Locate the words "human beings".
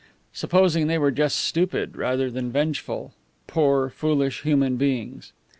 4.41-5.31